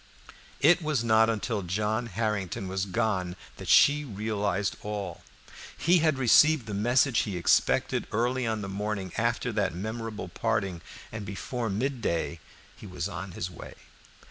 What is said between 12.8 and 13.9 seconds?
was on his way.